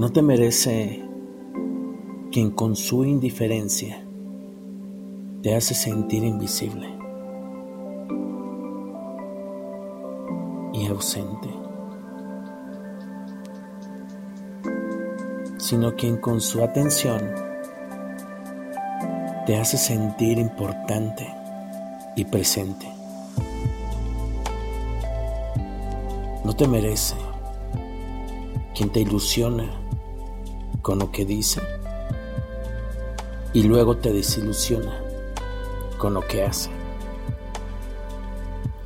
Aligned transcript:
No 0.00 0.10
te 0.10 0.22
merece 0.22 1.04
quien 2.32 2.52
con 2.52 2.74
su 2.74 3.04
indiferencia 3.04 4.02
te 5.42 5.54
hace 5.54 5.74
sentir 5.74 6.24
invisible 6.24 6.88
y 10.72 10.86
ausente, 10.86 11.50
sino 15.58 15.94
quien 15.96 16.16
con 16.16 16.40
su 16.40 16.64
atención 16.64 17.20
te 19.44 19.58
hace 19.58 19.76
sentir 19.76 20.38
importante 20.38 21.28
y 22.16 22.24
presente. 22.24 22.90
No 26.42 26.56
te 26.56 26.66
merece 26.66 27.16
quien 28.74 28.88
te 28.88 29.00
ilusiona 29.00 29.79
con 30.82 30.98
lo 30.98 31.10
que 31.10 31.24
dice 31.24 31.60
y 33.52 33.62
luego 33.64 33.96
te 33.96 34.12
desilusiona 34.12 34.92
con 35.98 36.14
lo 36.14 36.26
que 36.26 36.44
hace, 36.44 36.70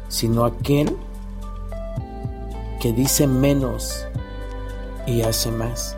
sino 0.08 0.44
aquel 0.44 0.96
que 2.80 2.92
dice 2.92 3.26
menos 3.26 4.06
y 5.06 5.22
hace 5.22 5.50
más. 5.50 5.96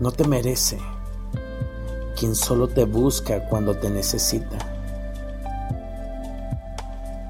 No 0.00 0.12
te 0.12 0.26
merece 0.26 0.78
quien 2.18 2.34
solo 2.34 2.68
te 2.68 2.84
busca 2.84 3.48
cuando 3.48 3.76
te 3.76 3.90
necesita, 3.90 4.58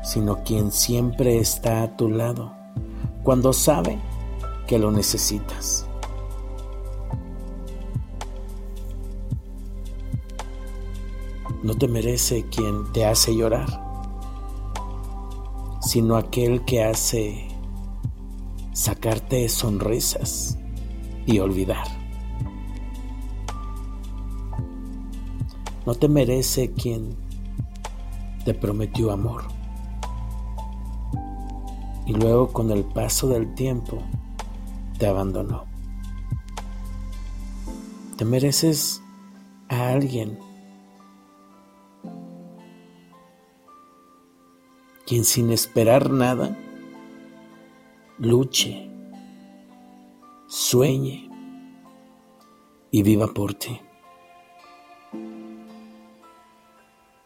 sino 0.03 0.43
quien 0.45 0.71
siempre 0.73 1.39
está 1.39 1.83
a 1.83 1.97
tu 1.97 2.09
lado 2.09 2.59
cuando 3.23 3.53
sabe 3.53 3.99
que 4.69 4.79
lo 4.79 4.93
necesitas. 4.93 5.87
No 11.63 11.75
te 11.75 11.89
merece 11.89 12.45
quien 12.51 12.93
te 12.93 13.07
hace 13.07 13.35
llorar, 13.35 13.67
sino 15.81 16.17
aquel 16.17 16.65
que 16.67 16.85
hace 16.85 17.49
sacarte 18.73 19.49
sonrisas 19.49 20.59
y 21.27 21.39
olvidar. 21.41 21.87
No 25.87 25.95
te 25.95 26.09
merece 26.09 26.73
quien 26.73 27.17
te 28.45 28.53
prometió 28.53 29.13
amor. 29.13 29.45
Y 32.05 32.13
luego 32.13 32.49
con 32.53 32.71
el 32.71 32.85
paso 32.85 33.29
del 33.29 33.55
tiempo 33.55 34.03
te 34.99 35.07
abandonó. 35.07 35.65
Te 38.17 38.25
mereces 38.25 39.01
a 39.69 39.91
alguien 39.91 40.39
quien 45.07 45.25
sin 45.25 45.53
esperar 45.53 46.11
nada 46.11 46.57
luche, 48.19 48.91
sueñe 50.49 51.31
y 52.91 53.03
viva 53.03 53.29
por 53.29 53.55
ti. 53.55 53.81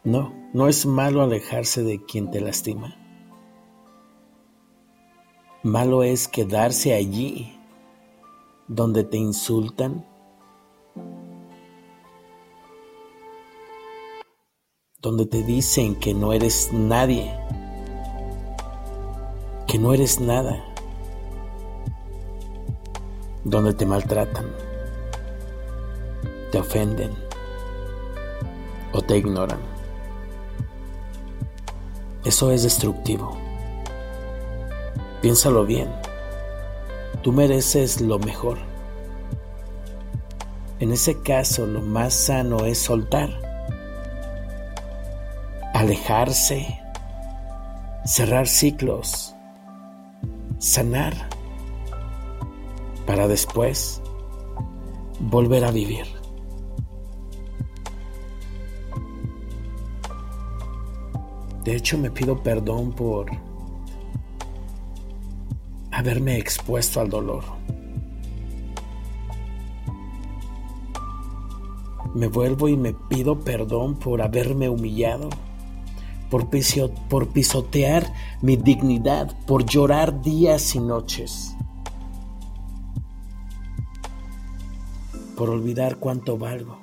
No, 0.05 0.34
no 0.53 0.69
es 0.69 0.84
malo 0.84 1.23
alejarse 1.23 1.83
de 1.83 2.05
quien 2.05 2.31
te 2.31 2.41
lastima. 2.41 2.97
Malo 5.63 6.02
es 6.02 6.29
quedarse 6.29 6.92
allí 6.92 7.58
donde 8.74 9.05
te 9.05 9.18
insultan, 9.18 10.02
donde 14.98 15.27
te 15.27 15.42
dicen 15.42 15.94
que 15.96 16.14
no 16.14 16.33
eres 16.33 16.72
nadie, 16.72 17.30
que 19.66 19.78
no 19.78 19.92
eres 19.92 20.20
nada, 20.20 20.64
donde 23.44 23.74
te 23.74 23.84
maltratan, 23.84 24.46
te 26.50 26.58
ofenden 26.58 27.12
o 28.94 29.02
te 29.02 29.18
ignoran. 29.18 29.60
Eso 32.24 32.50
es 32.50 32.62
destructivo. 32.62 33.36
Piénsalo 35.20 35.66
bien. 35.66 35.90
Tú 37.22 37.30
mereces 37.30 38.00
lo 38.00 38.18
mejor. 38.18 38.58
En 40.80 40.90
ese 40.90 41.20
caso, 41.22 41.66
lo 41.66 41.80
más 41.80 42.12
sano 42.14 42.64
es 42.64 42.78
soltar, 42.78 43.30
alejarse, 45.72 46.80
cerrar 48.05 48.48
ciclos, 48.48 49.36
sanar, 50.58 51.14
para 53.06 53.28
después 53.28 54.02
volver 55.20 55.64
a 55.64 55.70
vivir. 55.70 56.06
De 61.64 61.77
hecho, 61.77 61.96
me 61.98 62.10
pido 62.10 62.42
perdón 62.42 62.90
por 62.90 63.30
haberme 66.02 66.36
expuesto 66.36 67.01
al 67.01 67.08
dolor. 67.08 67.45
Me 72.14 72.27
vuelvo 72.27 72.68
y 72.68 72.77
me 72.77 72.92
pido 72.92 73.40
perdón 73.40 73.95
por 73.95 74.20
haberme 74.20 74.68
humillado, 74.68 75.30
por, 76.29 76.48
pisotear 77.29 78.13
mi 78.42 78.57
dignidad, 78.57 79.35
por 79.46 79.64
llorar 79.64 80.20
días 80.23 80.74
y 80.74 80.80
noches, 80.80 81.57
por 85.36 85.51
olvidar 85.51 85.96
cuánto 85.96 86.36
valgo, 86.36 86.79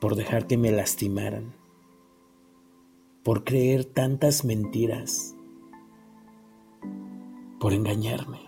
por 0.00 0.16
dejar 0.16 0.46
que 0.46 0.56
me 0.56 0.72
lastimaran 0.72 1.60
por 3.22 3.44
creer 3.44 3.84
tantas 3.84 4.44
mentiras, 4.46 5.36
por 7.60 7.74
engañarme 7.74 8.40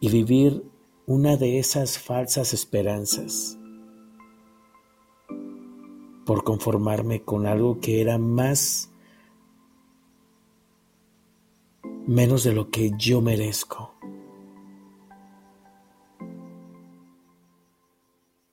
y 0.00 0.08
vivir 0.08 0.64
una 1.06 1.36
de 1.36 1.58
esas 1.58 1.98
falsas 1.98 2.54
esperanzas, 2.54 3.58
por 6.24 6.44
conformarme 6.44 7.22
con 7.22 7.46
algo 7.46 7.80
que 7.80 8.00
era 8.00 8.16
más 8.18 8.90
menos 12.06 12.44
de 12.44 12.52
lo 12.52 12.70
que 12.70 12.92
yo 12.96 13.20
merezco. 13.20 13.94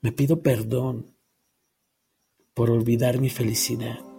Me 0.02 0.12
pido 0.12 0.42
perdón 0.42 1.16
por 2.56 2.72
olvidar 2.72 3.22
mi 3.22 3.30
felicidad. 3.30 4.11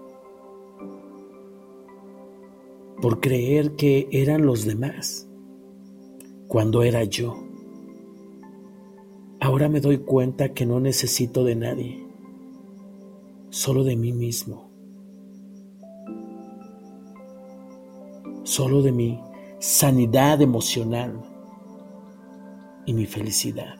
Por 3.02 3.18
creer 3.18 3.74
que 3.74 4.08
eran 4.12 4.46
los 4.46 4.64
demás, 4.64 5.28
cuando 6.46 6.84
era 6.84 7.02
yo. 7.02 7.36
Ahora 9.40 9.68
me 9.68 9.80
doy 9.80 9.98
cuenta 9.98 10.50
que 10.50 10.66
no 10.66 10.78
necesito 10.78 11.42
de 11.42 11.56
nadie, 11.56 12.06
solo 13.50 13.82
de 13.82 13.96
mí 13.96 14.12
mismo, 14.12 14.70
solo 18.44 18.82
de 18.82 18.92
mi 18.92 19.20
sanidad 19.58 20.40
emocional 20.40 21.24
y 22.86 22.94
mi 22.94 23.06
felicidad. 23.06 23.74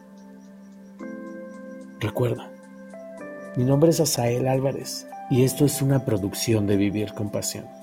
Recuerda, 2.01 2.51
mi 3.57 3.63
nombre 3.63 3.91
es 3.91 4.01
Asael 4.01 4.49
Álvarez 4.49 5.07
y 5.31 5.45
esto 5.45 5.65
es 5.65 5.81
una 5.81 6.05
producción 6.05 6.67
de 6.67 6.77
Vivir 6.77 7.13
con 7.15 7.31
Pasión. 7.31 7.82